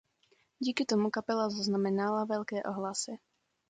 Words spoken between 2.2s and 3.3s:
velké ohlasy.